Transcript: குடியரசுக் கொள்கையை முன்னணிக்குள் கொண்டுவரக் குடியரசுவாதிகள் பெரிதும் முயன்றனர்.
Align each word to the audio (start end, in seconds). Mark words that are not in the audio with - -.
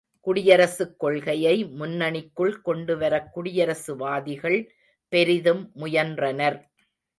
குடியரசுக் 0.27 0.95
கொள்கையை 0.97 1.65
முன்னணிக்குள் 1.65 2.61
கொண்டுவரக் 2.61 3.29
குடியரசுவாதிகள் 3.35 4.59
பெரிதும் 5.13 5.71
முயன்றனர். 5.73 6.59